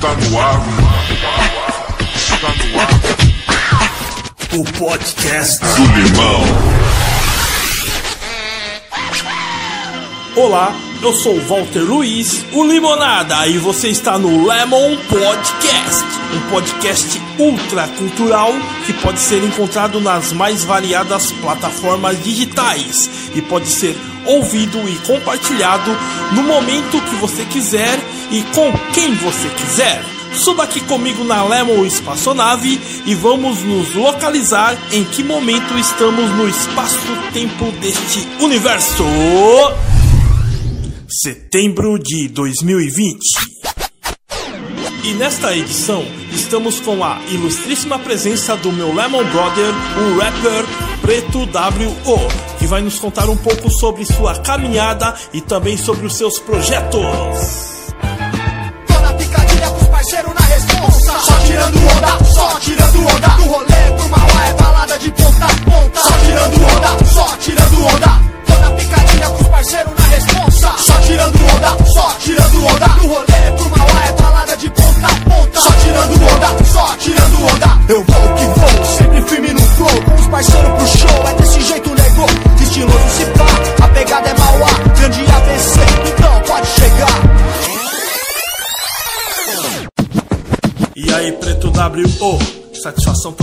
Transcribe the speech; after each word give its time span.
Está 0.00 0.14
no 0.14 0.40
ar, 0.40 0.62
está 2.16 2.48
no 2.48 2.80
ar. 2.80 2.88
O 4.58 4.64
podcast 4.78 5.60
do 5.60 5.82
Limão. 5.92 6.40
Olá, 10.36 10.74
eu 11.02 11.12
sou 11.12 11.34
o 11.34 11.40
Walter 11.46 11.80
Luiz, 11.80 12.46
o 12.50 12.64
Limonada, 12.64 13.46
e 13.46 13.58
você 13.58 13.88
está 13.88 14.18
no 14.18 14.48
Lemon 14.48 14.96
Podcast, 15.06 16.04
um 16.32 16.50
podcast 16.50 17.20
ultra 17.38 17.86
cultural 17.88 18.54
que 18.86 18.94
pode 18.94 19.20
ser 19.20 19.44
encontrado 19.44 20.00
nas 20.00 20.32
mais 20.32 20.64
variadas 20.64 21.30
plataformas 21.30 22.24
digitais 22.24 23.10
e 23.34 23.42
pode 23.42 23.68
ser 23.68 23.94
ouvido 24.24 24.78
e 24.88 24.96
compartilhado 25.06 25.90
no 26.32 26.42
momento 26.42 27.02
que 27.02 27.16
você 27.16 27.44
quiser 27.44 27.98
e 28.30 28.42
com 28.54 28.72
quem 28.92 29.14
você 29.14 29.48
quiser. 29.50 30.04
Suba 30.34 30.62
aqui 30.62 30.80
comigo 30.80 31.24
na 31.24 31.44
Lemon 31.44 31.84
Espaçonave 31.84 32.80
e 33.04 33.14
vamos 33.14 33.62
nos 33.62 33.94
localizar 33.94 34.76
em 34.92 35.04
que 35.04 35.24
momento 35.24 35.76
estamos 35.76 36.30
no 36.30 36.48
espaço-tempo 36.48 37.70
deste 37.72 38.26
universo. 38.40 39.04
Setembro 41.08 41.98
de 41.98 42.28
2020. 42.28 43.18
E 45.02 45.14
nesta 45.14 45.56
edição 45.56 46.04
estamos 46.32 46.78
com 46.78 47.02
a 47.02 47.20
ilustríssima 47.30 47.98
presença 47.98 48.56
do 48.56 48.70
meu 48.70 48.94
Lemon 48.94 49.24
Brother, 49.24 49.74
o 49.98 50.18
rapper 50.18 50.64
Preto 51.00 51.46
W.O., 51.46 52.58
que 52.58 52.66
vai 52.66 52.80
nos 52.82 52.98
contar 52.98 53.28
um 53.28 53.36
pouco 53.36 53.70
sobre 53.70 54.04
sua 54.04 54.38
caminhada 54.38 55.14
e 55.32 55.40
também 55.40 55.76
sobre 55.76 56.06
os 56.06 56.14
seus 56.14 56.38
projetos. 56.38 57.79
Tirando 61.50 61.78
onda, 61.78 62.24
só 62.24 62.60
tirando 62.60 63.00
onda. 63.00 63.28
Do 63.28 63.44
rolê 63.44 63.92
pro 63.96 64.08
Mauá 64.08 64.46
é 64.46 64.52
balada 64.54 64.98
de 64.98 65.10
ponta 65.10 65.44
a 65.44 65.70
ponta. 65.70 66.00
Só 66.00 66.12
tirando 66.24 66.62
onda, 66.62 67.04
só 67.04 67.36
tirando 67.38 67.86
onda. 67.86 68.20
Toda 68.46 68.70
picadilha 68.76 69.30
pros 69.30 69.48
parceiros 69.48 69.92
na 69.98 70.06
responsa. 70.06 70.72
Só 70.78 71.00
tirando 71.00 71.40
onda, 71.54 71.84
só 71.86 72.14
tirando 72.20 72.66
onda. 72.66 72.88
Do 72.88 73.06
rolê 73.08 73.52
pro 73.56 73.78
Mauá 73.78 74.04
é 74.06 74.12
balada 74.12 74.56
de 74.56 74.70
ponta 74.70 75.06
a 75.06 75.30
ponta. 75.30 75.60
Só 75.60 75.72
tirando 75.72 76.14
onda, 76.14 76.64
só 76.64 76.96
tirando 76.96 77.42
onda 77.42 77.49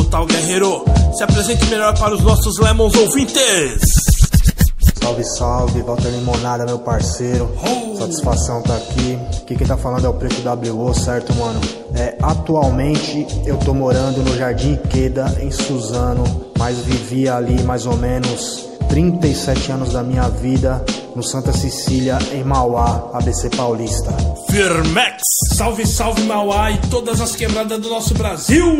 total, 0.07 0.25
guerreiro. 0.25 0.83
Se 1.13 1.23
apresente 1.23 1.65
melhor 1.65 1.97
para 1.97 2.15
os 2.15 2.21
nossos 2.21 2.57
Lemons 2.59 2.95
ouvintes. 2.95 3.81
Salve, 5.01 5.23
salve, 5.23 5.81
Walter 5.81 6.09
Limonada, 6.09 6.65
meu 6.65 6.79
parceiro. 6.79 7.49
Satisfação 7.97 8.61
tá 8.61 8.75
aqui. 8.75 9.19
Aqui 9.41 9.55
quem 9.55 9.67
tá 9.67 9.77
falando 9.77 10.05
é 10.05 10.09
o 10.09 10.13
Preto 10.13 10.41
WO, 10.47 10.93
certo, 10.93 11.33
mano? 11.35 11.59
É, 11.95 12.17
atualmente 12.21 13.27
eu 13.45 13.57
tô 13.57 13.73
morando 13.73 14.21
no 14.23 14.35
Jardim 14.37 14.77
Queda, 14.89 15.37
em 15.41 15.51
Suzano, 15.51 16.23
mas 16.57 16.77
vivi 16.79 17.27
ali 17.27 17.61
mais 17.63 17.85
ou 17.85 17.97
menos 17.97 18.67
37 18.89 19.71
anos 19.71 19.93
da 19.93 20.03
minha 20.03 20.29
vida 20.29 20.83
no 21.15 21.23
Santa 21.23 21.51
Cecília, 21.51 22.17
em 22.31 22.43
Mauá, 22.43 23.09
ABC 23.13 23.49
Paulista. 23.49 24.11
Firmex, 24.49 25.21
salve, 25.55 25.85
salve 25.85 26.21
Mauá 26.23 26.71
e 26.71 26.77
todas 26.89 27.19
as 27.19 27.35
quebradas 27.35 27.81
do 27.81 27.89
nosso 27.89 28.13
Brasil. 28.13 28.77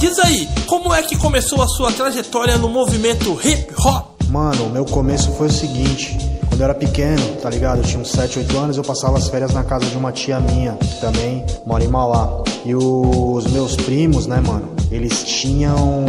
Diz 0.00 0.18
aí, 0.18 0.48
como 0.66 0.94
é 0.94 1.02
que 1.02 1.14
começou 1.14 1.60
a 1.60 1.68
sua 1.68 1.92
trajetória 1.92 2.56
no 2.56 2.70
movimento 2.70 3.38
hip 3.44 3.70
hop? 3.84 4.18
Mano, 4.30 4.70
meu 4.70 4.86
começo 4.86 5.30
foi 5.32 5.48
o 5.48 5.52
seguinte. 5.52 6.16
Quando 6.48 6.58
eu 6.58 6.64
era 6.64 6.74
pequeno, 6.74 7.36
tá 7.42 7.50
ligado? 7.50 7.80
Eu 7.80 7.84
tinha 7.84 8.00
uns 8.00 8.10
7, 8.10 8.38
8 8.38 8.56
anos, 8.56 8.76
eu 8.78 8.82
passava 8.82 9.18
as 9.18 9.28
férias 9.28 9.52
na 9.52 9.62
casa 9.62 9.84
de 9.84 9.96
uma 9.98 10.10
tia 10.10 10.40
minha, 10.40 10.72
que 10.72 11.00
também 11.02 11.44
mora 11.66 11.84
em 11.84 11.88
Mauá. 11.88 12.42
E 12.64 12.74
os 12.74 13.44
meus 13.48 13.76
primos, 13.76 14.26
né, 14.26 14.40
mano? 14.40 14.70
Eles 14.90 15.22
tinham 15.22 16.06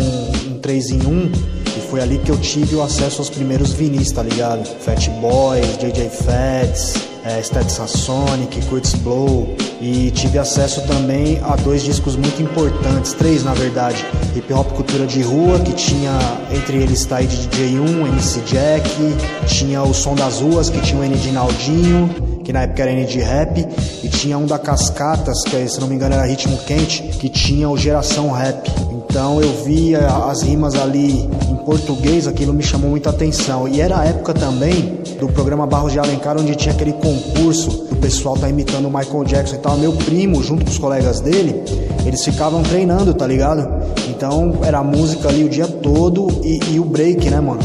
um 0.47 0.57
3 0.61 0.91
em 0.91 1.05
1 1.05 1.31
e 1.77 1.81
foi 1.89 1.99
ali 1.99 2.17
que 2.19 2.31
eu 2.31 2.37
tive 2.37 2.75
o 2.77 2.81
acesso 2.81 3.19
aos 3.19 3.29
primeiros 3.29 3.73
vinis, 3.73 4.09
tá 4.13 4.23
ligado? 4.23 4.65
Fat 4.79 5.09
Boys, 5.19 5.77
JJ 5.79 6.09
Fats, 6.11 6.93
é, 7.23 7.41
Stetson 7.41 7.87
Sonic, 7.87 8.65
Kurtz 8.65 8.93
Blow. 8.95 9.55
E 9.81 10.11
tive 10.11 10.37
acesso 10.37 10.85
também 10.85 11.39
a 11.43 11.55
dois 11.55 11.83
discos 11.83 12.15
muito 12.15 12.41
importantes, 12.41 13.13
três 13.13 13.43
na 13.43 13.53
verdade. 13.53 14.05
Hip 14.35 14.53
Hop 14.53 14.71
Cultura 14.73 15.07
de 15.07 15.21
Rua, 15.23 15.59
que 15.59 15.73
tinha 15.73 16.11
entre 16.51 16.77
eles 16.77 17.05
Tide 17.05 17.47
DJ1, 17.49 18.07
MC 18.07 18.41
Jack, 18.41 18.89
tinha 19.47 19.81
o 19.81 19.93
Som 19.93 20.15
das 20.15 20.39
Ruas, 20.39 20.69
que 20.69 20.79
tinha 20.81 21.01
o 21.01 21.03
N 21.03 21.15
de 21.15 21.31
Naldinho, 21.31 22.30
que 22.43 22.53
na 22.53 22.63
época 22.63 22.81
era 22.83 22.91
N 22.91 23.05
de 23.05 23.19
Rap, 23.19 23.67
e 24.03 24.09
tinha 24.09 24.37
um 24.37 24.45
da 24.45 24.59
Cascatas, 24.59 25.43
que 25.43 25.67
se 25.67 25.79
não 25.79 25.87
me 25.87 25.95
engano 25.95 26.15
era 26.15 26.25
Ritmo 26.25 26.57
Quente, 26.59 27.03
que 27.03 27.29
tinha 27.29 27.69
o 27.69 27.77
Geração 27.77 28.31
Rap. 28.31 28.69
Então 28.91 29.41
eu 29.41 29.63
via 29.63 30.07
as 30.29 30.41
rimas 30.41 30.75
ali 30.75 31.29
em 31.49 31.55
português, 31.65 32.27
aquilo 32.27 32.53
me 32.53 32.63
chamou 32.63 32.89
muita 32.89 33.09
atenção. 33.09 33.67
E 33.67 33.81
era 33.81 33.99
a 33.99 34.05
época 34.05 34.33
também 34.33 34.99
do 35.19 35.27
programa 35.27 35.67
Barros 35.67 35.91
de 35.91 35.99
Alencar, 35.99 36.37
onde 36.39 36.55
tinha 36.55 36.73
aquele 36.73 36.93
concurso, 36.93 37.87
o 37.91 37.95
pessoal 37.97 38.37
tá 38.37 38.49
imitando 38.49 38.87
o 38.87 38.91
Michael 38.91 39.23
Jackson 39.25 39.55
e 39.55 39.59
tal. 39.59 39.77
Meu 39.77 39.93
primo, 39.93 40.41
junto 40.41 40.65
com 40.65 40.71
os 40.71 40.77
colegas 40.77 41.19
dele, 41.19 41.61
eles 42.05 42.23
ficavam 42.23 42.63
treinando, 42.63 43.13
tá 43.13 43.27
ligado? 43.27 43.67
Então 44.09 44.59
era 44.63 44.81
música 44.83 45.29
ali 45.29 45.43
o 45.43 45.49
dia 45.49 45.67
todo 45.67 46.27
e, 46.43 46.59
e 46.73 46.79
o 46.79 46.85
break, 46.85 47.29
né, 47.29 47.39
mano? 47.39 47.59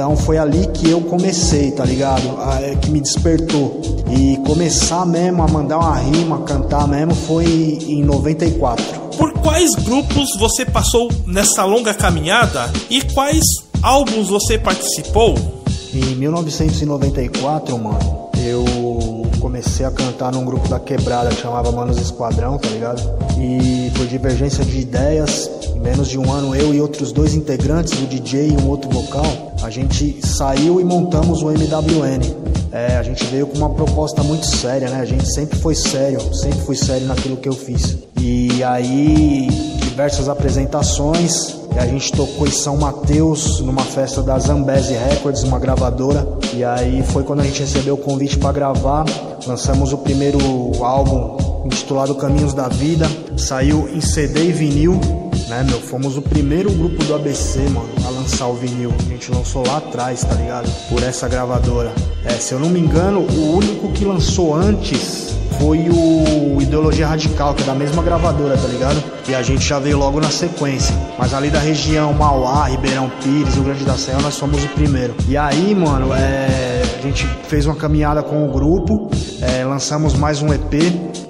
Então 0.00 0.16
foi 0.16 0.38
ali 0.38 0.66
que 0.68 0.88
eu 0.88 1.02
comecei, 1.02 1.72
tá 1.72 1.84
ligado? 1.84 2.22
Ah, 2.38 2.58
é 2.62 2.74
que 2.74 2.90
me 2.90 3.02
despertou. 3.02 3.82
E 4.10 4.38
começar 4.46 5.04
mesmo 5.04 5.42
a 5.42 5.46
mandar 5.46 5.76
uma 5.76 5.94
rima, 5.94 6.36
a 6.36 6.38
cantar 6.40 6.88
mesmo, 6.88 7.14
foi 7.14 7.44
em 7.44 8.02
94. 8.02 8.82
Por 9.18 9.34
quais 9.34 9.74
grupos 9.74 10.26
você 10.38 10.64
passou 10.64 11.10
nessa 11.26 11.66
longa 11.66 11.92
caminhada 11.92 12.72
e 12.88 13.02
quais 13.12 13.44
álbuns 13.82 14.30
você 14.30 14.58
participou? 14.58 15.34
Em 15.92 16.14
1994, 16.14 17.76
mano, 17.78 18.30
eu 18.42 18.64
comecei 19.40 19.84
a 19.84 19.90
cantar 19.90 20.30
num 20.30 20.44
grupo 20.44 20.68
da 20.68 20.78
quebrada 20.78 21.30
que 21.30 21.40
chamava 21.40 21.72
Manos 21.72 21.98
Esquadrão, 21.98 22.58
tá 22.58 22.68
ligado? 22.68 23.02
E 23.38 23.90
por 23.96 24.06
divergência 24.06 24.64
de 24.64 24.78
ideias, 24.78 25.50
em 25.74 25.80
menos 25.80 26.08
de 26.08 26.18
um 26.18 26.30
ano, 26.30 26.54
eu 26.54 26.74
e 26.74 26.80
outros 26.80 27.10
dois 27.10 27.34
integrantes, 27.34 27.94
o 27.94 28.06
DJ 28.06 28.50
e 28.50 28.62
um 28.62 28.68
outro 28.68 28.90
vocal, 28.90 29.54
a 29.62 29.70
gente 29.70 30.24
saiu 30.24 30.80
e 30.80 30.84
montamos 30.84 31.42
o 31.42 31.50
MWN. 31.50 32.20
É, 32.72 32.96
a 32.96 33.02
gente 33.02 33.24
veio 33.24 33.46
com 33.46 33.58
uma 33.58 33.70
proposta 33.70 34.22
muito 34.22 34.46
séria, 34.46 34.88
né? 34.88 35.00
A 35.00 35.04
gente 35.04 35.32
sempre 35.32 35.58
foi 35.58 35.74
sério, 35.74 36.20
sempre 36.34 36.60
fui 36.60 36.76
sério 36.76 37.06
naquilo 37.06 37.36
que 37.36 37.48
eu 37.48 37.54
fiz. 37.54 37.98
E 38.20 38.62
aí, 38.62 39.48
diversas 40.00 40.30
apresentações, 40.30 41.56
e 41.74 41.78
a 41.78 41.86
gente 41.86 42.10
tocou 42.12 42.46
em 42.46 42.50
São 42.50 42.78
Mateus, 42.78 43.60
numa 43.60 43.82
festa 43.82 44.22
da 44.22 44.38
Zambezi 44.38 44.94
Records, 44.94 45.42
uma 45.42 45.58
gravadora. 45.58 46.26
E 46.54 46.64
aí 46.64 47.02
foi 47.02 47.22
quando 47.22 47.40
a 47.40 47.42
gente 47.44 47.60
recebeu 47.60 47.96
o 47.96 47.98
convite 47.98 48.38
para 48.38 48.50
gravar. 48.50 49.04
Lançamos 49.46 49.92
o 49.92 49.98
primeiro 49.98 50.38
álbum 50.82 51.36
intitulado 51.66 52.14
Caminhos 52.14 52.54
da 52.54 52.66
Vida. 52.66 53.06
Saiu 53.36 53.90
em 53.90 54.00
CD 54.00 54.46
e 54.46 54.52
vinil, 54.52 54.98
né, 55.48 55.62
meu? 55.68 55.78
Fomos 55.78 56.16
o 56.16 56.22
primeiro 56.22 56.72
grupo 56.72 57.04
do 57.04 57.14
ABC, 57.14 57.58
mano, 57.68 57.90
a 58.02 58.08
lançar 58.08 58.46
o 58.46 58.54
vinil. 58.54 58.94
A 58.98 59.02
gente 59.02 59.30
lançou 59.30 59.66
lá 59.66 59.76
atrás, 59.76 60.24
tá 60.24 60.34
ligado? 60.34 60.70
Por 60.88 61.02
essa 61.02 61.28
gravadora. 61.28 61.92
É, 62.24 62.32
se 62.32 62.54
eu 62.54 62.58
não 62.58 62.70
me 62.70 62.80
engano, 62.80 63.20
o 63.20 63.54
único 63.54 63.92
que 63.92 64.06
lançou 64.06 64.54
antes 64.54 65.39
foi 65.60 65.90
o 65.90 66.58
Ideologia 66.58 67.06
Radical, 67.06 67.52
que 67.52 67.62
é 67.62 67.66
da 67.66 67.74
mesma 67.74 68.02
gravadora, 68.02 68.56
tá 68.56 68.66
ligado? 68.66 69.02
E 69.28 69.34
a 69.34 69.42
gente 69.42 69.62
já 69.62 69.78
veio 69.78 69.98
logo 69.98 70.18
na 70.18 70.30
sequência. 70.30 70.96
Mas 71.18 71.34
ali 71.34 71.50
da 71.50 71.58
região 71.58 72.14
Mauá, 72.14 72.64
Ribeirão 72.68 73.12
Pires, 73.22 73.54
Rio 73.54 73.64
Grande 73.64 73.84
da 73.84 73.94
Serra, 73.94 74.22
nós 74.22 74.38
fomos 74.38 74.64
o 74.64 74.68
primeiro. 74.68 75.14
E 75.28 75.36
aí, 75.36 75.74
mano, 75.74 76.14
é, 76.14 76.82
a 76.98 77.02
gente 77.02 77.26
fez 77.46 77.66
uma 77.66 77.76
caminhada 77.76 78.22
com 78.22 78.48
o 78.48 78.50
grupo, 78.50 79.10
é, 79.42 79.62
lançamos 79.62 80.14
mais 80.14 80.40
um 80.40 80.50
EP. 80.50 80.72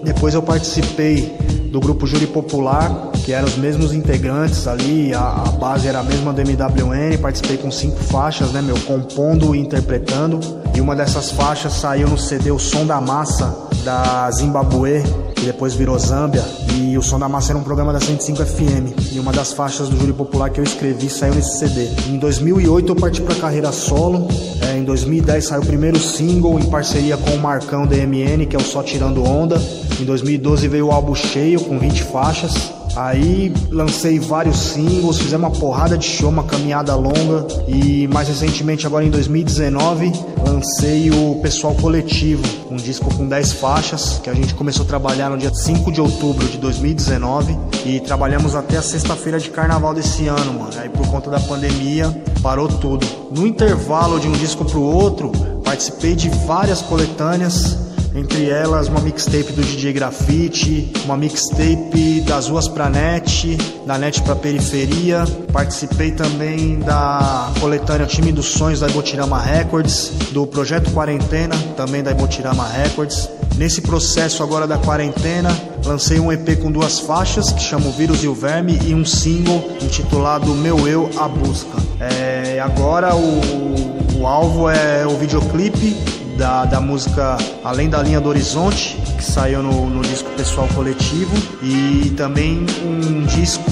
Depois 0.05 0.33
eu 0.33 0.43
participei 0.43 1.37
do 1.73 1.81
grupo 1.81 2.07
Júri 2.07 2.29
Popular, 2.29 3.11
que 3.25 3.33
eram 3.33 3.49
os 3.49 3.57
mesmos 3.57 3.93
integrantes 3.93 4.67
ali, 4.69 5.13
a, 5.13 5.21
a, 5.21 5.53
base 5.53 5.89
era 5.89 6.01
a 6.01 6.03
mesma 6.03 6.33
do 6.33 6.41
MWN, 6.41 7.19
participei 7.21 7.57
com 7.57 7.71
cinco 7.71 7.97
faixas, 8.05 8.53
né, 8.53 8.63
meu, 8.63 8.79
compondo 8.81 9.55
e 9.57 9.59
interpretando. 9.59 10.39
E 10.75 10.81
uma 10.81 10.95
dessas 10.95 11.31
faixas 11.33 11.73
saiu 11.73 12.09
no 12.09 12.19
CD 12.19 12.51
O 12.51 12.59
Som 12.59 12.87
da 12.87 13.01
Massa, 13.01 13.70
da 13.81 14.31
Zimbabue, 14.31 15.03
que 15.35 15.45
depois 15.45 15.75
virou 15.75 15.99
Zâmbia. 15.99 16.45
E 16.77 16.97
o 16.97 17.03
Som 17.03 17.19
da 17.19 17.29
Massa 17.29 17.53
era 17.53 17.59
um 17.59 17.63
programa 17.63 17.93
da 17.93 18.01
105 18.01 18.45
FM. 18.45 19.13
E 19.13 19.19
uma 19.19 19.33
das 19.33 19.53
faixas 19.53 19.89
do 19.89 19.97
Júri 19.97 20.13
Popular 20.13 20.51
que 20.51 20.61
eu 20.61 20.65
escrevi 20.65 21.09
saiu 21.09 21.35
nesse 21.35 21.59
CD. 21.59 21.89
Em 22.09 22.19
2008 22.19 22.93
eu 22.93 22.97
parti 22.97 23.21
pra 23.23 23.35
carreira 23.35 23.73
solo. 23.73 24.29
É, 24.63 24.77
em 24.77 24.85
2010 24.85 25.45
saiu 25.47 25.63
o 25.63 25.67
primeiro 25.67 25.99
single 25.99 26.59
em 26.59 26.71
parceria 26.71 27.17
com 27.17 27.31
o 27.31 27.39
Marcão 27.39 27.87
DMN, 27.87 28.47
que 28.47 28.57
é 28.57 28.59
o 28.59 28.63
Só 28.63 28.83
Tirando 28.83 29.25
Onda. 29.25 29.61
Em 30.01 30.05
2012 30.05 30.69
veio 30.69 30.87
o 30.87 30.91
álbum 30.91 31.15
cheio 31.15 31.61
com 31.61 31.79
20 31.79 32.05
faixas. 32.05 32.80
Aí 32.97 33.53
lancei 33.71 34.19
vários 34.19 34.59
singles, 34.59 35.19
fizemos 35.19 35.49
uma 35.49 35.59
porrada 35.59 35.97
de 35.97 36.05
show, 36.05 36.29
uma 36.29 36.43
caminhada 36.43 36.95
longa 36.95 37.47
e 37.69 38.09
mais 38.09 38.29
recentemente, 38.29 38.87
agora 38.87 39.05
em 39.05 39.11
2019, 39.11 40.13
lancei 40.45 41.11
o 41.11 41.37
Pessoal 41.41 41.75
Coletivo, 41.75 42.43
um 42.71 42.77
disco 42.77 43.13
com 43.15 43.27
10 43.27 43.53
faixas 43.53 44.21
que 44.23 44.29
a 44.29 44.35
gente 44.35 44.55
começou 44.55 44.85
a 44.85 44.89
trabalhar 44.89 45.31
no 45.31 45.39
dia 45.39 45.53
5 45.53 45.91
de 45.93 46.01
outubro 46.01 46.47
de 46.49 46.59
2019 46.59 47.57
e 47.87 48.01
trabalhamos 48.01 48.55
até 48.55 48.77
a 48.77 48.83
sexta-feira 48.83 49.39
de 49.39 49.51
carnaval 49.51 49.95
desse 49.95 50.27
ano, 50.27 50.53
mano. 50.53 50.71
Aí 50.77 50.89
por 50.89 51.07
conta 51.09 51.31
da 51.31 51.41
pandemia 51.41 52.11
parou 52.43 52.69
tudo. 52.69 53.07
No 53.31 53.47
intervalo 53.47 54.19
de 54.19 54.29
um 54.29 54.33
disco 54.33 54.65
pro 54.65 54.83
outro, 54.83 55.31
participei 55.65 56.15
de 56.15 56.29
várias 56.47 56.83
coletâneas 56.83 57.90
entre 58.15 58.49
elas 58.49 58.89
uma 58.89 59.01
mixtape 59.01 59.53
do 59.53 59.63
DJ 59.63 59.93
Grafite, 59.93 60.93
uma 61.05 61.17
mixtape 61.17 62.21
das 62.27 62.49
ruas 62.49 62.69
pra 62.69 62.89
net, 62.89 63.57
da 63.87 63.99
net 63.99 64.21
pra 64.23 64.35
periferia. 64.35 65.25
Participei 65.53 66.13
também 66.13 66.79
da 66.81 67.53
coletânea 67.61 68.07
Time 68.07 68.33
dos 68.33 68.47
Sonhos 68.47 68.81
da 68.81 68.89
Ibotirama 68.89 69.41
Records, 69.41 70.13
do 70.33 70.47
projeto 70.47 70.91
Quarentena, 70.93 71.57
também 71.77 72.03
da 72.03 72.11
Ibotirama 72.11 72.67
Records. 72.67 73.29
Nesse 73.57 73.83
processo 73.83 74.43
agora 74.43 74.67
da 74.67 74.79
quarentena, 74.79 75.51
lancei 75.85 76.19
um 76.19 76.33
EP 76.33 76.59
com 76.61 76.73
duas 76.73 77.01
faixas, 77.01 77.53
que 77.53 77.61
chama 77.61 77.89
O 77.89 77.93
Vírus 77.93 78.23
e 78.25 78.29
o 78.29 78.35
Verme, 78.35 78.79
e 78.87 78.95
um 78.95 79.05
single 79.05 79.71
intitulado 79.83 80.55
Meu 80.55 80.89
Eu, 80.89 81.11
A 81.19 81.29
Busca. 81.29 81.77
É, 82.01 82.59
agora 82.61 83.15
o, 83.15 84.19
o 84.19 84.27
alvo 84.27 84.69
é 84.69 85.07
o 85.07 85.17
videoclipe 85.19 86.20
da, 86.41 86.65
da 86.65 86.81
música 86.81 87.37
Além 87.63 87.91
da 87.91 88.03
Linha 88.03 88.19
do 88.19 88.31
Horizonte, 88.31 88.97
que 89.19 89.23
saiu 89.23 89.63
no, 89.63 89.91
no 89.91 90.01
disco 90.01 90.31
Pessoal 90.31 90.67
Coletivo, 90.75 91.37
e 91.63 92.15
também 92.17 92.65
um 92.83 93.27
disco 93.27 93.71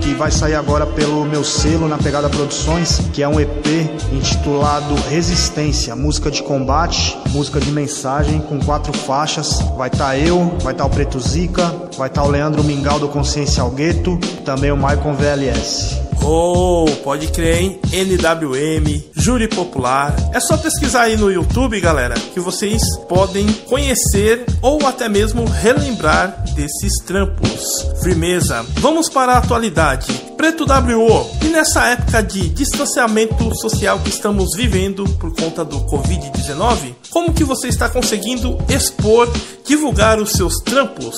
que 0.00 0.14
vai 0.14 0.30
sair 0.30 0.54
agora 0.54 0.86
pelo 0.86 1.26
meu 1.26 1.44
selo 1.44 1.86
na 1.86 1.98
Pegada 1.98 2.30
Produções, 2.30 3.02
que 3.12 3.22
é 3.22 3.28
um 3.28 3.38
EP 3.38 3.66
intitulado 4.10 4.94
Resistência, 5.10 5.94
música 5.94 6.30
de 6.30 6.42
combate, 6.42 7.14
música 7.28 7.60
de 7.60 7.70
mensagem, 7.70 8.40
com 8.40 8.58
quatro 8.58 8.92
faixas. 8.96 9.60
Vai 9.76 9.88
estar 9.88 10.06
tá 10.06 10.18
eu, 10.18 10.56
vai 10.62 10.72
estar 10.72 10.84
tá 10.84 10.86
o 10.86 10.90
Preto 10.90 11.20
Zica, 11.20 11.66
vai 11.98 12.08
estar 12.08 12.22
tá 12.22 12.26
o 12.26 12.30
Leandro 12.30 12.64
Mingau 12.64 12.98
do 12.98 13.08
Consciência 13.08 13.62
ao 13.62 13.70
Gueto, 13.70 14.18
também 14.46 14.72
o 14.72 14.76
Maicon 14.78 15.12
VLS. 15.12 16.07
Oh, 16.22 16.86
pode 17.02 17.28
crer, 17.28 17.60
hein? 17.60 17.80
NWM, 17.92 19.02
Júri 19.14 19.48
Popular. 19.48 20.14
É 20.32 20.40
só 20.40 20.56
pesquisar 20.56 21.02
aí 21.02 21.16
no 21.16 21.30
YouTube, 21.30 21.80
galera, 21.80 22.14
que 22.14 22.40
vocês 22.40 22.82
podem 23.08 23.46
conhecer 23.68 24.44
ou 24.60 24.86
até 24.86 25.08
mesmo 25.08 25.44
relembrar 25.44 26.44
desses 26.54 26.92
trampos. 27.06 27.86
Firmeza. 28.02 28.64
Vamos 28.80 29.08
para 29.08 29.32
a 29.32 29.38
atualidade. 29.38 30.12
Preto 30.36 30.64
WO, 30.64 31.26
e 31.42 31.48
nessa 31.48 31.86
época 31.88 32.22
de 32.22 32.48
distanciamento 32.50 33.52
social 33.56 33.98
que 33.98 34.10
estamos 34.10 34.50
vivendo 34.54 35.04
por 35.18 35.34
conta 35.34 35.64
do 35.64 35.80
Covid-19, 35.86 36.94
como 37.10 37.34
que 37.34 37.42
você 37.42 37.68
está 37.68 37.88
conseguindo 37.88 38.56
expor, 38.68 39.28
divulgar 39.66 40.20
os 40.20 40.32
seus 40.32 40.54
trampos? 40.64 41.16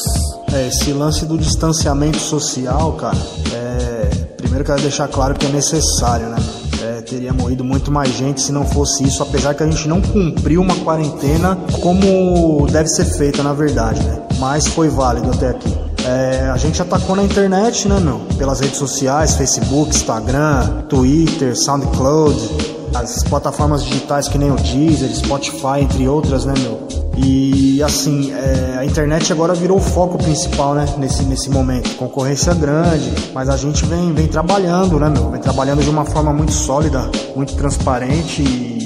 É, 0.52 0.68
esse 0.68 0.92
lance 0.92 1.26
do 1.26 1.36
distanciamento 1.36 2.18
social, 2.18 2.92
cara, 2.94 3.18
é... 3.52 4.29
primeiro 4.50 4.64
quero 4.64 4.82
deixar 4.82 5.06
claro 5.06 5.32
que 5.36 5.46
é 5.46 5.48
necessário, 5.48 6.26
né? 6.28 6.36
É, 6.82 7.02
teria 7.02 7.32
morrido 7.32 7.62
muito 7.62 7.92
mais 7.92 8.10
gente 8.10 8.40
se 8.40 8.50
não 8.50 8.66
fosse 8.66 9.04
isso, 9.04 9.22
apesar 9.22 9.54
que 9.54 9.62
a 9.62 9.66
gente 9.66 9.86
não 9.86 10.00
cumpriu 10.00 10.60
uma 10.60 10.74
quarentena 10.74 11.56
como 11.80 12.66
deve 12.68 12.88
ser 12.88 13.04
feita, 13.04 13.44
na 13.44 13.52
verdade, 13.52 14.02
né? 14.02 14.20
Mas 14.40 14.66
foi 14.66 14.88
válido 14.88 15.30
até 15.30 15.50
aqui. 15.50 15.72
É, 16.04 16.50
a 16.52 16.56
gente 16.56 16.82
atacou 16.82 17.14
na 17.14 17.22
internet, 17.22 17.86
né, 17.86 18.00
meu? 18.00 18.22
Pelas 18.36 18.58
redes 18.58 18.76
sociais, 18.76 19.34
Facebook, 19.34 19.94
Instagram, 19.94 20.82
Twitter, 20.88 21.54
SoundCloud, 21.56 22.79
as 22.94 23.22
plataformas 23.22 23.84
digitais 23.84 24.28
que 24.28 24.38
nem 24.38 24.50
o 24.50 24.56
Deezer, 24.56 25.14
Spotify, 25.14 25.80
entre 25.82 26.08
outras, 26.08 26.44
né, 26.44 26.54
meu? 26.58 26.80
E 27.16 27.82
assim, 27.82 28.32
é, 28.32 28.78
a 28.78 28.84
internet 28.84 29.32
agora 29.32 29.54
virou 29.54 29.78
o 29.78 29.80
foco 29.80 30.16
principal, 30.16 30.74
né? 30.74 30.86
Nesse, 30.98 31.22
nesse 31.24 31.50
momento. 31.50 31.96
Concorrência 31.96 32.54
grande, 32.54 33.12
mas 33.34 33.48
a 33.48 33.56
gente 33.56 33.84
vem, 33.84 34.12
vem 34.12 34.26
trabalhando, 34.26 34.98
né, 34.98 35.08
meu? 35.08 35.30
Vem 35.30 35.40
trabalhando 35.40 35.82
de 35.82 35.90
uma 35.90 36.04
forma 36.04 36.32
muito 36.32 36.52
sólida, 36.52 37.10
muito 37.34 37.54
transparente 37.54 38.42
e 38.42 38.80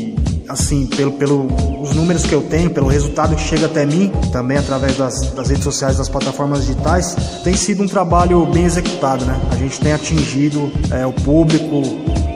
assim, 0.48 0.86
pelo, 0.86 1.12
pelo 1.12 1.46
os 1.80 1.94
números 1.94 2.24
que 2.24 2.32
eu 2.32 2.42
tenho, 2.42 2.70
pelo 2.70 2.88
resultado 2.88 3.34
que 3.34 3.42
chega 3.42 3.66
até 3.66 3.84
mim, 3.84 4.10
também 4.32 4.56
através 4.56 4.96
das, 4.96 5.32
das 5.32 5.48
redes 5.48 5.64
sociais, 5.64 5.96
das 5.98 6.08
plataformas 6.08 6.60
digitais, 6.60 7.16
tem 7.42 7.54
sido 7.54 7.82
um 7.82 7.88
trabalho 7.88 8.44
bem 8.46 8.64
executado, 8.64 9.24
né? 9.24 9.40
A 9.50 9.56
gente 9.56 9.80
tem 9.80 9.92
atingido 9.92 10.70
é, 10.90 11.06
o 11.06 11.12
público, 11.12 11.82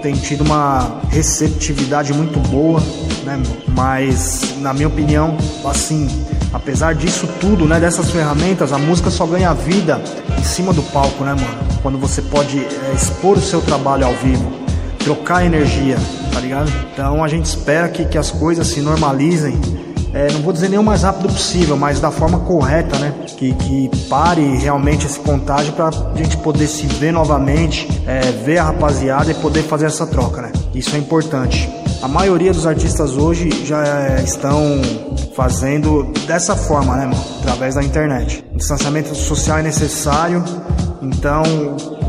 tem 0.03 0.15
tido 0.15 0.43
uma 0.43 1.01
receptividade 1.11 2.13
muito 2.13 2.39
boa, 2.49 2.81
né? 3.25 3.41
Mas, 3.69 4.57
na 4.59 4.73
minha 4.73 4.89
opinião, 4.89 5.37
assim, 5.65 6.09
apesar 6.53 6.95
disso 6.95 7.29
tudo, 7.41 7.65
né? 7.67 7.79
Dessas 7.81 8.11
ferramentas, 8.11 8.73
a 8.73 8.79
música 8.79 9.11
só 9.11 9.27
ganha 9.27 9.53
vida 9.55 10.01
em 10.39 10.43
cima 10.43 10.73
do 10.73 10.83
palco, 10.83 11.25
né, 11.25 11.35
mano? 11.35 11.69
Quando 11.83 11.99
você 11.99 12.23
pode 12.23 12.59
é, 12.59 12.93
expor 12.95 13.37
o 13.37 13.41
seu 13.41 13.61
trabalho 13.61 14.07
ao 14.07 14.15
vivo, 14.15 14.51
trocar 14.99 15.45
energia, 15.45 15.97
tá 16.33 16.41
ligado? 16.41 16.71
Então 16.93 17.23
a 17.23 17.29
gente 17.29 17.47
espera 17.47 17.89
que, 17.89 18.05
que 18.05 18.19
as 18.19 18.31
coisas 18.31 18.67
se 18.67 18.81
normalizem. 18.81 19.59
É, 20.13 20.33
não 20.33 20.41
vou 20.41 20.53
dizer 20.53 20.69
nem 20.69 20.79
o 20.79 20.83
mais 20.83 21.03
rápido 21.03 21.29
possível, 21.29 21.77
mas 21.77 22.01
da 22.01 22.11
forma 22.11 22.41
correta, 22.41 22.99
né? 22.99 23.13
Que, 23.37 23.53
que 23.55 23.91
pare 24.09 24.57
realmente 24.57 25.07
esse 25.07 25.19
contágio 25.21 25.73
para 25.73 25.89
a 25.89 26.17
gente 26.17 26.37
poder 26.39 26.67
se 26.67 26.87
ver 26.87 27.13
novamente, 27.13 27.87
é, 28.07 28.21
ver 28.45 28.59
a 28.59 28.65
rapaziada 28.65 29.31
e 29.31 29.35
poder 29.35 29.63
fazer 29.63 29.87
essa 29.87 30.07
troca, 30.07 30.43
né? 30.43 30.53
Isso 30.75 30.95
é 30.97 30.99
importante. 30.99 31.69
A 32.01 32.09
maioria 32.09 32.53
dos 32.53 32.67
artistas 32.67 33.17
hoje 33.17 33.51
já 33.67 33.85
é, 33.85 34.23
estão 34.23 34.81
fazendo 35.35 36.13
dessa 36.27 36.57
forma, 36.57 36.97
né, 36.97 37.07
mano? 37.07 37.25
Através 37.41 37.75
da 37.75 37.83
internet. 37.83 38.45
O 38.55 38.57
distanciamento 38.57 39.15
social 39.15 39.59
é 39.59 39.63
necessário, 39.63 40.45
então 41.03 41.43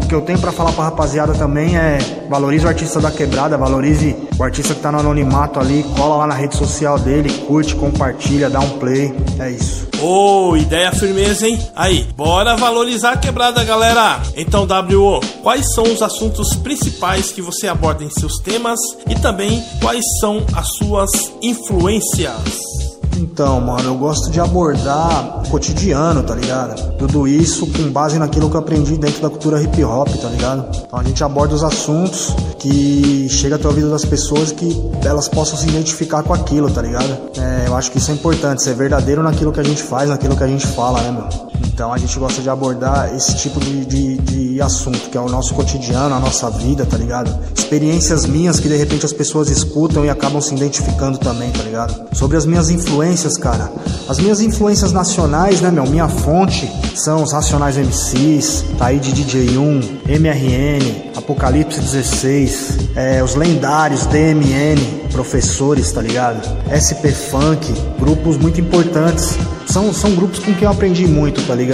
que 0.09 0.15
eu 0.15 0.21
tenho 0.21 0.39
para 0.39 0.51
falar 0.51 0.71
pra 0.73 0.85
rapaziada 0.85 1.33
também 1.35 1.77
é 1.77 1.99
valorize 2.27 2.65
o 2.65 2.67
artista 2.67 2.99
da 2.99 3.11
quebrada, 3.11 3.55
valorize 3.55 4.15
o 4.37 4.43
artista 4.43 4.73
que 4.73 4.81
tá 4.81 4.91
no 4.91 4.99
anonimato 4.99 5.59
ali, 5.59 5.83
cola 5.95 6.15
lá 6.15 6.27
na 6.27 6.33
rede 6.33 6.57
social 6.57 6.97
dele, 6.97 7.31
curte, 7.45 7.75
compartilha, 7.75 8.49
dá 8.49 8.59
um 8.59 8.79
play. 8.79 9.13
É 9.37 9.51
isso. 9.51 9.87
Ô, 10.01 10.49
oh, 10.49 10.57
ideia 10.57 10.91
firmeza, 10.91 11.47
hein? 11.47 11.59
Aí, 11.75 12.07
bora 12.15 12.55
valorizar 12.55 13.11
a 13.11 13.17
quebrada, 13.17 13.63
galera! 13.63 14.19
Então, 14.35 14.65
WO, 14.65 15.19
quais 15.43 15.65
são 15.75 15.83
os 15.83 16.01
assuntos 16.01 16.55
principais 16.55 17.31
que 17.31 17.41
você 17.41 17.67
aborda 17.67 18.03
em 18.03 18.09
seus 18.09 18.39
temas 18.39 18.79
e 19.07 19.15
também 19.15 19.63
quais 19.79 20.03
são 20.19 20.43
as 20.55 20.67
suas 20.77 21.09
influências? 21.41 22.78
Então, 23.19 23.59
mano, 23.59 23.83
eu 23.83 23.95
gosto 23.95 24.31
de 24.31 24.39
abordar 24.39 25.41
o 25.43 25.49
cotidiano, 25.49 26.23
tá 26.23 26.33
ligado? 26.33 26.97
Tudo 26.97 27.27
isso 27.27 27.67
com 27.67 27.91
base 27.91 28.17
naquilo 28.17 28.49
que 28.49 28.55
eu 28.55 28.61
aprendi 28.61 28.97
dentro 28.97 29.21
da 29.21 29.29
cultura 29.29 29.61
hip 29.61 29.83
hop, 29.83 30.07
tá 30.21 30.29
ligado? 30.29 30.65
Então 30.85 30.97
a 30.97 31.03
gente 31.03 31.21
aborda 31.21 31.53
os 31.53 31.63
assuntos 31.63 32.33
que 32.57 33.27
chega 33.29 33.57
até 33.57 33.65
o 33.65 33.71
ouvido 33.71 33.89
das 33.89 34.05
pessoas 34.05 34.53
que 34.53 34.69
elas 35.03 35.27
possam 35.27 35.57
se 35.57 35.67
identificar 35.67 36.23
com 36.23 36.33
aquilo, 36.33 36.71
tá 36.71 36.81
ligado? 36.81 37.17
É, 37.37 37.65
eu 37.67 37.75
acho 37.75 37.91
que 37.91 37.97
isso 37.97 38.09
é 38.09 38.13
importante, 38.13 38.63
ser 38.63 38.73
verdadeiro 38.73 39.21
naquilo 39.21 39.51
que 39.51 39.59
a 39.59 39.63
gente 39.63 39.83
faz, 39.83 40.09
naquilo 40.09 40.37
que 40.37 40.43
a 40.43 40.47
gente 40.47 40.65
fala, 40.67 41.01
né, 41.01 41.11
meu? 41.11 41.68
Então 41.79 41.93
a 41.93 41.97
gente 41.97 42.19
gosta 42.19 42.41
de 42.41 42.49
abordar 42.49 43.15
esse 43.15 43.37
tipo 43.37 43.57
de, 43.57 43.85
de, 43.85 44.17
de, 44.17 44.61
assunto, 44.61 45.09
que 45.09 45.17
é 45.17 45.21
o 45.21 45.29
nosso 45.29 45.53
cotidiano, 45.53 46.13
a 46.13 46.19
nossa 46.19 46.49
vida, 46.49 46.85
tá 46.85 46.97
ligado? 46.97 47.33
Experiências 47.55 48.25
minhas 48.25 48.59
que 48.59 48.67
de 48.67 48.75
repente 48.75 49.05
as 49.05 49.13
pessoas 49.13 49.49
escutam 49.49 50.03
e 50.03 50.09
acabam 50.09 50.41
se 50.41 50.53
identificando 50.53 51.17
também, 51.17 51.49
tá 51.51 51.63
ligado? 51.63 52.13
Sobre 52.13 52.35
as 52.35 52.45
minhas 52.45 52.69
influências, 52.69 53.37
cara. 53.37 53.71
As 54.09 54.19
minhas 54.19 54.41
influências 54.41 54.91
nacionais, 54.91 55.61
né, 55.61 55.71
meu? 55.71 55.85
Minha 55.85 56.09
fonte 56.09 56.69
são 56.95 57.23
os 57.23 57.31
Racionais 57.31 57.77
MCs, 57.77 58.65
Taíde 58.77 59.13
DJ1, 59.13 60.19
MRN, 60.19 61.15
Apocalipse 61.15 61.79
16, 61.79 62.77
é, 62.93 63.23
os 63.23 63.35
lendários 63.35 64.05
DMN, 64.05 65.07
professores, 65.13 65.89
tá 65.93 66.01
ligado? 66.01 66.45
SP 66.75 67.07
Funk, 67.07 67.73
grupos 67.97 68.35
muito 68.35 68.59
importantes 68.59 69.37
são, 69.69 69.93
são 69.93 70.15
grupos 70.15 70.39
com 70.39 70.51
quem 70.53 70.63
eu 70.63 70.71
aprendi 70.71 71.05
muito, 71.05 71.45
tá 71.45 71.53
ligado? 71.53 71.68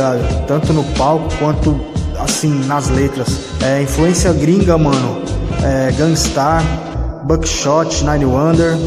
Tanto 0.47 0.73
no 0.73 0.83
palco 0.95 1.27
quanto 1.37 1.79
assim 2.19 2.65
nas 2.65 2.89
letras. 2.89 3.27
É, 3.61 3.81
influência 3.81 4.31
gringa, 4.33 4.77
mano. 4.77 5.21
É, 5.63 5.91
Gunstar, 5.91 6.63
Buckshot, 7.25 8.03
Nine 8.03 8.25
Wonder, 8.25 8.77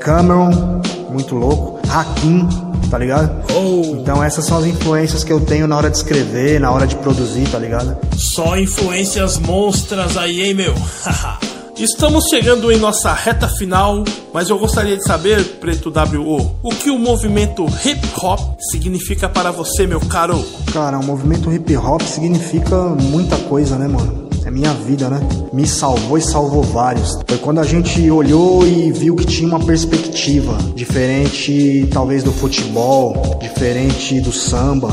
Cameron, 0.00 0.80
muito 1.10 1.34
louco. 1.34 1.78
Hakim, 1.88 2.46
tá 2.90 2.98
ligado? 2.98 3.30
Oh. 3.54 3.96
Então 3.96 4.22
essas 4.22 4.44
são 4.44 4.58
as 4.58 4.66
influências 4.66 5.24
que 5.24 5.32
eu 5.32 5.40
tenho 5.40 5.66
na 5.66 5.76
hora 5.76 5.90
de 5.90 5.96
escrever, 5.96 6.60
na 6.60 6.70
hora 6.70 6.86
de 6.86 6.96
produzir, 6.96 7.48
tá 7.50 7.58
ligado? 7.58 7.96
Só 8.16 8.58
influências 8.58 9.38
monstras 9.38 10.16
aí, 10.16 10.42
hein, 10.42 10.54
meu? 10.54 10.74
Estamos 11.78 12.24
chegando 12.28 12.72
em 12.72 12.76
nossa 12.76 13.12
reta 13.12 13.46
final, 13.46 14.02
mas 14.34 14.50
eu 14.50 14.58
gostaria 14.58 14.96
de 14.96 15.04
saber, 15.04 15.44
Preto 15.60 15.90
WO, 15.90 16.56
o 16.60 16.70
que 16.70 16.90
o 16.90 16.98
movimento 16.98 17.64
hip 17.84 18.00
hop 18.20 18.40
significa 18.72 19.28
para 19.28 19.52
você, 19.52 19.86
meu 19.86 20.00
caro? 20.00 20.44
Cara, 20.72 20.98
o 20.98 21.04
movimento 21.04 21.52
hip 21.52 21.76
hop 21.76 22.02
significa 22.02 22.76
muita 22.76 23.36
coisa, 23.36 23.78
né, 23.78 23.86
mano? 23.86 24.28
É 24.44 24.50
minha 24.50 24.72
vida, 24.72 25.08
né? 25.08 25.20
Me 25.52 25.68
salvou 25.68 26.18
e 26.18 26.20
salvou 26.20 26.64
vários. 26.64 27.16
Foi 27.28 27.38
quando 27.38 27.60
a 27.60 27.64
gente 27.64 28.10
olhou 28.10 28.66
e 28.66 28.90
viu 28.90 29.14
que 29.14 29.24
tinha 29.24 29.48
uma 29.48 29.60
perspectiva 29.60 30.58
diferente, 30.74 31.88
talvez 31.92 32.24
do 32.24 32.32
futebol, 32.32 33.38
diferente 33.40 34.20
do 34.20 34.32
samba, 34.32 34.88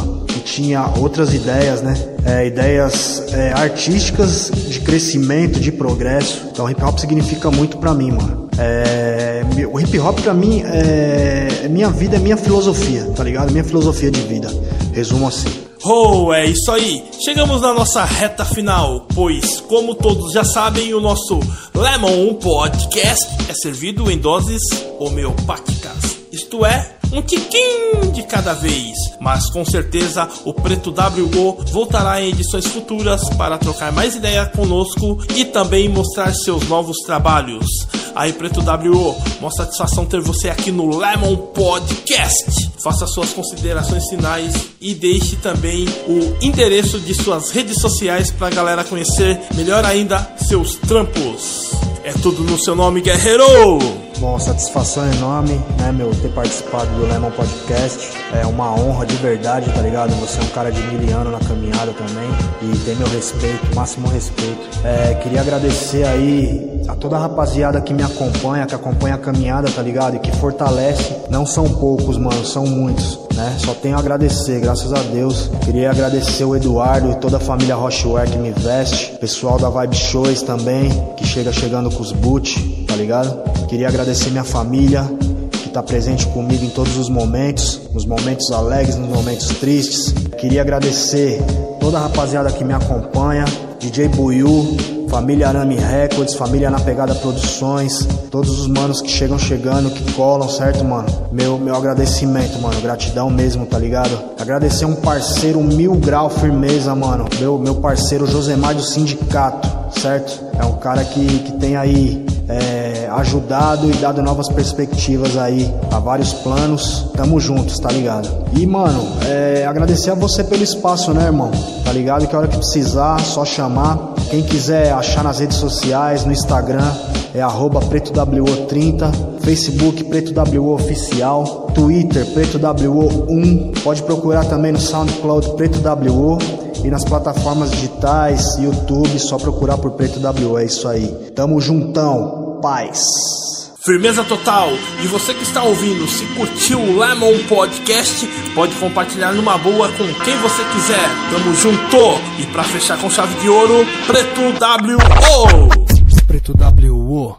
tinha 0.46 0.86
outras 1.00 1.34
ideias, 1.34 1.82
né? 1.82 1.96
É, 2.24 2.46
ideias 2.46 3.24
é, 3.34 3.52
artísticas 3.52 4.52
de 4.70 4.80
crescimento, 4.80 5.60
de 5.60 5.72
progresso. 5.72 6.44
Então, 6.52 6.70
hip 6.70 6.82
hop 6.82 6.98
significa 7.00 7.52
muito 7.52 7.78
pra 7.78 7.94
mim, 7.94 8.12
mano. 8.12 8.48
É, 8.58 9.44
o 9.70 9.80
hip 9.80 10.00
hop 10.00 10.20
pra 10.22 10.34
mim 10.34 10.62
é, 10.62 11.64
é 11.64 11.68
minha 11.68 11.90
vida, 11.90 12.16
é 12.16 12.20
minha 12.20 12.38
filosofia, 12.38 13.12
tá 13.16 13.24
ligado? 13.24 13.52
Minha 13.52 13.64
filosofia 13.64 14.12
de 14.12 14.22
vida. 14.22 14.48
Resumo 14.94 15.28
assim. 15.28 15.50
Oh, 15.84 16.34
é 16.34 16.46
isso 16.46 16.72
aí. 16.72 17.04
Chegamos 17.24 17.62
na 17.62 17.74
nossa 17.74 18.04
reta 18.04 18.46
final, 18.46 19.08
pois, 19.14 19.60
como 19.62 19.94
todos 19.94 20.32
já 20.32 20.44
sabem, 20.44 20.94
o 20.94 21.02
nosso 21.02 21.40
Lemon 21.74 22.34
Podcast 22.36 23.28
é 23.50 23.54
servido 23.54 24.10
em 24.10 24.18
doses 24.18 24.62
homeopáticas. 25.00 26.18
Isto 26.32 26.66
é, 26.66 26.95
um 27.16 27.22
tiquinho 27.22 28.12
de 28.12 28.24
cada 28.24 28.54
vez. 28.54 28.94
Mas 29.20 29.50
com 29.50 29.64
certeza 29.64 30.28
o 30.44 30.54
Preto 30.54 30.92
WO 30.92 31.58
voltará 31.72 32.22
em 32.22 32.30
edições 32.30 32.66
futuras 32.68 33.22
para 33.38 33.58
trocar 33.58 33.92
mais 33.92 34.16
ideia 34.16 34.46
conosco 34.46 35.20
e 35.36 35.46
também 35.46 35.88
mostrar 35.88 36.34
seus 36.34 36.68
novos 36.68 36.98
trabalhos. 37.06 37.66
Aí, 38.14 38.32
Preto 38.32 38.62
WO, 38.62 39.16
uma 39.40 39.52
satisfação 39.52 40.06
ter 40.06 40.22
você 40.22 40.50
aqui 40.50 40.72
no 40.72 40.98
Lemon 40.98 41.36
Podcast. 41.36 42.72
Faça 42.82 43.06
suas 43.08 43.32
considerações 43.34 44.08
finais 44.10 44.54
e 44.80 44.94
deixe 44.94 45.36
também 45.38 45.86
o 46.08 46.38
endereço 46.42 47.00
de 47.00 47.14
suas 47.14 47.52
redes 47.52 47.82
sociais 47.82 48.32
para 48.32 48.48
a 48.48 48.52
galera 48.52 48.84
conhecer 48.84 49.40
melhor 49.56 49.84
ainda 49.84 50.36
seus 50.38 50.76
trampos. 50.76 51.72
É 52.04 52.14
tudo 52.14 52.44
no 52.44 52.58
seu 52.58 52.76
nome, 52.76 53.02
guerreiro! 53.02 53.80
Bom, 54.18 54.40
satisfação 54.40 55.06
enorme, 55.12 55.60
né, 55.78 55.92
meu, 55.92 56.10
ter 56.16 56.30
participado 56.30 56.88
do 56.92 57.06
Lemon 57.06 57.32
Podcast. 57.32 58.14
É 58.34 58.46
uma 58.46 58.74
honra 58.74 59.06
de 59.06 59.16
verdade, 59.18 59.70
tá 59.72 59.82
ligado? 59.82 60.12
Você 60.22 60.40
é 60.40 60.44
um 60.44 60.48
cara 60.48 60.72
de 60.72 60.82
mil 60.82 61.16
anos 61.18 61.34
na 61.34 61.40
caminhada 61.40 61.92
também 61.92 62.30
e 62.62 62.78
tem 62.80 62.96
meu 62.96 63.08
respeito, 63.10 63.76
máximo 63.76 64.08
respeito. 64.08 64.62
É, 64.86 65.16
queria 65.16 65.42
agradecer 65.42 66.06
aí 66.06 66.82
a 66.88 66.96
toda 66.96 67.18
a 67.18 67.20
rapaziada 67.20 67.82
que 67.82 67.94
me 67.94 68.04
acompanha, 68.04 68.66
que 68.66 68.74
acompanha 68.74 69.16
a 69.16 69.18
caminhada, 69.18 69.70
tá 69.70 69.82
ligado? 69.82 70.16
E 70.16 70.20
que 70.20 70.32
fortalece. 70.38 71.14
Não 71.30 71.46
são 71.46 71.68
poucos, 71.68 72.18
mano, 72.18 72.46
são 72.46 72.66
muitos, 72.66 73.20
né? 73.36 73.58
Só 73.60 73.74
tenho 73.74 73.98
a 73.98 74.00
agradecer, 74.00 74.62
graças 74.62 74.94
a 74.94 75.02
Deus. 75.02 75.52
Queria 75.66 75.92
agradecer 75.92 76.46
o 76.46 76.56
Eduardo 76.56 77.12
e 77.12 77.16
toda 77.16 77.36
a 77.36 77.40
família 77.40 77.76
Rocheware 77.76 78.30
que 78.30 78.38
me 78.38 78.52
veste, 78.52 79.12
pessoal 79.18 79.60
da 79.60 79.70
Vibe 79.70 79.96
Shows 79.96 80.42
também, 80.42 80.90
que 81.18 81.28
chega 81.28 81.52
chegando 81.52 81.92
com 81.92 82.02
os 82.02 82.14
boot, 82.14 82.85
tá 82.88 82.96
ligado? 82.96 83.68
Queria 83.68 83.88
agradecer 83.88 84.30
minha 84.30 84.44
família, 84.44 85.04
que 85.52 85.68
está 85.68 85.82
presente 85.82 86.26
comigo 86.28 86.64
em 86.64 86.70
todos 86.70 86.98
os 86.98 87.10
momentos, 87.10 87.82
nos 87.94 88.06
momentos 88.06 88.52
alegres, 88.52 88.96
nos 88.96 89.10
momentos 89.10 89.48
tristes. 89.60 90.14
Queria 90.40 90.62
agradecer 90.62 91.42
toda 91.80 91.98
a 91.98 92.02
rapaziada 92.04 92.52
que 92.52 92.64
me 92.64 92.74
acompanha, 92.74 93.46
DJ 93.80 94.08
Buiu, 94.10 94.78
família 95.10 95.48
Arame 95.48 95.76
Records, 95.76 96.36
família 96.36 96.70
Na 96.70 96.80
Pegada 96.80 97.16
Produções, 97.16 98.08
todos 98.30 98.60
os 98.60 98.68
manos 98.68 99.02
que 99.02 99.10
chegam 99.10 99.38
chegando, 99.38 99.90
que 99.90 100.14
colam, 100.14 100.50
certo, 100.50 100.84
mano? 100.84 101.08
Meu, 101.32 101.58
meu 101.58 101.76
agradecimento, 101.76 102.60
mano, 102.60 102.80
gratidão 102.82 103.30
mesmo, 103.30 103.66
tá 103.66 103.78
ligado? 103.78 104.18
Agradecer 104.40 104.86
um 104.86 104.96
parceiro 104.96 105.62
mil 105.62 105.96
grau 105.96 106.30
firmeza, 106.30 106.94
mano, 106.96 107.26
meu, 107.40 107.58
meu 107.58 107.76
parceiro 107.76 108.28
Josemar 108.28 108.76
do 108.76 108.84
Sindicato, 108.84 109.68
certo? 110.00 110.44
É 110.60 110.66
um 110.66 110.78
cara 110.78 111.04
que, 111.04 111.26
que 111.40 111.52
tem 111.54 111.76
aí 111.76 112.26
é, 112.48 113.10
ajudado 113.12 113.90
e 113.90 113.94
dado 113.94 114.22
novas 114.22 114.48
perspectivas 114.50 115.38
aí 115.38 115.72
a 115.92 116.00
vários 116.00 116.34
planos. 116.34 117.10
Tamo 117.16 117.40
juntos, 117.40 117.80
tá 117.80 117.92
ligado? 117.92 118.30
E, 118.54 118.66
mano, 118.66 119.02
é, 119.26 119.66
agradecer 119.66 120.12
a 120.12 120.16
você 120.16 120.44
pelo 120.44 120.64
espaço, 120.64 121.14
né, 121.14 121.26
irmão? 121.26 121.52
Tá 121.84 121.92
ligado? 121.92 122.28
Que 122.28 122.36
a 122.36 122.40
hora 122.40 122.48
que 122.48 122.58
precisar, 122.58 123.20
só 123.20 123.44
chamar. 123.44 124.15
Quem 124.30 124.44
quiser 124.44 124.92
achar 124.92 125.24
nas 125.24 125.40
redes 125.40 125.58
sociais, 125.58 126.26
no 126.26 126.32
Instagram, 126.32 126.92
é 127.34 127.42
arroba 127.42 127.80
pretowo30, 127.80 129.40
Facebook 129.42 130.04
pretowo 130.06 130.74
oficial, 130.74 131.72
Twitter 131.74 132.26
pretowo1, 132.26 133.82
pode 133.84 134.04
procurar 134.04 134.46
também 134.46 134.72
no 134.72 134.80
SoundCloud 134.80 135.56
pretowo 135.56 136.38
e 136.86 136.90
nas 136.92 137.04
plataformas 137.04 137.72
digitais, 137.72 138.58
YouTube, 138.58 139.18
só 139.18 139.38
procurar 139.38 139.78
por 139.78 139.92
Preto 139.92 140.20
W, 140.20 140.60
é 140.60 140.66
isso 140.66 140.88
aí. 140.88 141.08
Tamo 141.36 141.60
juntão, 141.60 142.60
paz. 142.62 143.75
Firmeza 143.86 144.24
total! 144.24 144.70
E 145.04 145.06
você 145.06 145.32
que 145.32 145.44
está 145.44 145.62
ouvindo, 145.62 146.08
se 146.08 146.26
curtiu 146.34 146.80
o 146.80 147.00
Lemon 147.00 147.38
Podcast, 147.48 148.26
pode 148.56 148.74
compartilhar 148.78 149.32
numa 149.32 149.60
boa 149.60 149.88
com 149.90 150.12
quem 150.24 150.36
você 150.38 150.64
quiser. 150.74 151.08
Tamo 151.32 151.54
junto! 151.54 152.42
E 152.42 152.48
pra 152.48 152.64
fechar 152.64 152.98
com 152.98 153.12
chave 153.12 153.40
de 153.40 153.48
ouro, 153.48 153.86
Preto 154.08 154.42
WO! 154.42 155.86
Preto 156.26 156.56
WO, 156.58 157.38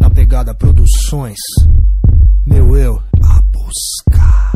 na 0.00 0.08
pegada 0.08 0.54
Produções, 0.54 1.38
meu 2.46 2.74
eu, 2.78 3.02
a 3.22 3.42
buscar. 3.52 4.52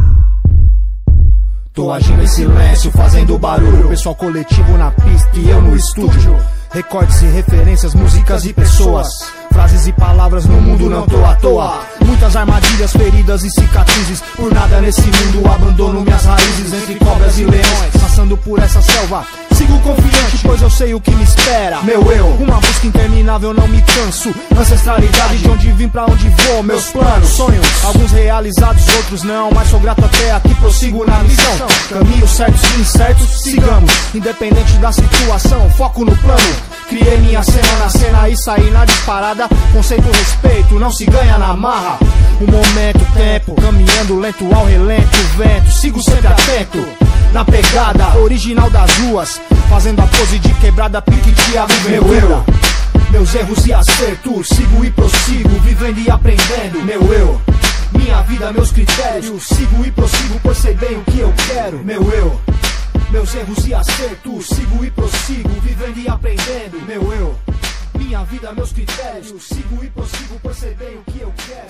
Tô 1.75 1.93
agindo 1.93 2.23
em 2.23 2.29
silêncio, 2.29 2.91
fazendo 2.93 3.39
barulho. 3.39 3.91
Pessoal 3.91 4.15
coletivo 4.15 4.79
na 4.79 4.91
pista 4.91 5.39
e 5.39 5.51
eu 5.51 5.61
no 5.61 5.77
estúdio. 5.77 6.35
Recortes 6.71 7.21
e 7.21 7.27
referências, 7.27 7.95
músicas 7.95 8.47
e 8.47 8.55
pessoas. 8.55 9.38
Frases 9.69 9.87
e 9.87 9.93
palavras 9.93 10.47
no 10.47 10.61
mundo 10.61 10.89
não 10.89 11.07
tô 11.07 11.23
à 11.25 11.35
toa. 11.35 11.81
Muitas 12.05 12.35
armadilhas, 12.35 12.91
feridas 12.93 13.45
e 13.45 13.51
cicatrizes. 13.51 14.23
Por 14.35 14.53
nada 14.53 14.81
nesse 14.81 15.03
mundo 15.03 15.47
abandono 15.47 16.01
minhas 16.01 16.25
raízes 16.25 16.73
entre 16.73 16.95
cobras 16.95 17.39
e 17.39 17.45
leões. 17.45 17.93
Passando 18.01 18.37
por 18.39 18.59
essa 18.61 18.81
selva. 18.81 19.27
Sigo 19.53 19.79
confiante, 19.81 20.39
pois 20.43 20.63
eu 20.63 20.71
sei 20.71 20.95
o 20.95 21.01
que 21.01 21.11
me 21.11 21.23
espera. 21.23 21.83
Meu 21.83 22.01
eu, 22.13 22.27
uma 22.41 22.57
busca 22.61 22.87
interminável, 22.87 23.53
não 23.53 23.69
me 23.69 23.83
canso. 23.83 24.33
Ancestralidade 24.59 25.39
de 25.39 25.51
onde 25.51 25.73
vim, 25.73 25.89
pra 25.89 26.07
onde 26.07 26.29
vou. 26.29 26.63
Meus 26.63 26.87
planos, 26.87 27.29
sonhos, 27.29 27.85
alguns 27.85 28.11
realizados, 28.13 28.89
outros 28.97 29.23
não. 29.23 29.51
Mas 29.51 29.69
sou 29.69 29.81
grato 29.81 30.03
até 30.05 30.33
aqui, 30.33 30.55
prossigo 30.55 31.05
na 31.05 31.19
missão. 31.25 31.67
Caminhos 31.91 32.31
certos 32.31 32.63
e 32.63 32.81
incertos, 32.81 33.43
sigamos. 33.43 33.93
Independente 34.15 34.73
da 34.79 34.93
situação, 34.93 35.69
foco 35.71 36.05
no 36.05 36.17
plano. 36.17 36.78
Criei 36.89 37.19
minha 37.19 37.43
cena 37.43 37.77
na 37.79 37.89
cena 37.91 38.29
e 38.29 38.37
saí 38.37 38.71
na 38.71 38.85
disparada. 38.85 39.47
Conceito 39.73 40.09
respeito, 40.11 40.79
não 40.79 40.91
se 40.91 41.05
ganha 41.05 41.37
na 41.37 41.55
marra. 41.55 41.99
Um 42.41 42.47
momento, 42.47 43.01
tempo, 43.15 43.55
caminhando 43.61 44.19
lento 44.19 44.49
ao 44.55 44.65
relento, 44.65 45.19
vento. 45.37 45.71
Sigo 45.71 46.03
sempre 46.03 46.29
atento. 46.29 46.83
Na 47.33 47.45
pegada 47.45 48.17
original 48.19 48.71
das 48.71 48.91
ruas, 48.99 49.39
fazendo 49.69 50.01
a 50.01 50.07
pose 50.07 50.39
de 50.39 50.53
quebrada, 50.55 51.03
pique 51.03 51.31
de 51.31 51.59
aventura. 51.59 52.43
Meus 53.11 53.35
erros 53.35 53.67
e 53.67 53.73
acertos, 53.73 54.49
sigo 54.49 54.85
e 54.85 54.91
prossigo, 54.91 55.61
vivendo 55.61 55.99
e 55.99 56.11
aprendendo. 56.11 56.83
Meu 56.85 57.03
eu, 57.13 57.41
minha 57.93 58.23
vida, 58.23 58.51
meus 58.51 58.71
critérios, 58.71 59.47
sigo 59.47 59.85
e 59.85 59.91
prossigo, 59.91 60.41
pois 60.43 60.57
sei 60.57 60.75
bem 60.75 60.97
o 60.97 61.05
que 61.05 61.19
eu 61.19 61.35
quero. 61.49 61.85
Meu 61.85 62.03
eu, 62.13 62.41
meus 63.11 63.35
erros 63.35 63.67
e 63.67 63.73
acertos, 63.73 64.47
sigo 64.49 64.85
e 64.85 64.91
prossigo, 64.91 65.49
vivendo 65.63 65.99
e 65.99 66.09
aprendendo. 66.09 66.87
Meu 66.87 67.13
eu, 67.13 67.39
minha 67.99 68.23
vida, 68.25 68.53
meus 68.53 68.73
critérios. 68.73 69.45
Sigo 69.45 69.83
e 69.83 69.89
prossigo, 69.89 70.39
percebendo 70.41 71.01
o 71.01 71.05
que 71.05 71.21
eu 71.21 71.33
quero. 71.47 71.69